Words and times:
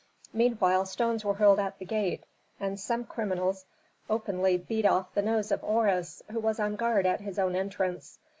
Meanwhile 0.33 0.87
stones 0.87 1.23
were 1.23 1.35
hurled 1.35 1.59
at 1.59 1.77
the 1.77 1.85
gate, 1.85 2.23
and 2.59 2.79
some 2.79 3.03
criminals 3.03 3.65
openly 4.09 4.57
beat 4.57 4.83
off 4.87 5.13
the 5.13 5.21
nose 5.21 5.51
of 5.51 5.61
Horus 5.61 6.23
who 6.31 6.39
was 6.39 6.59
on 6.59 6.75
guard 6.75 7.05
at 7.05 7.21
his 7.21 7.37
own 7.37 7.55
entrance. 7.55 8.17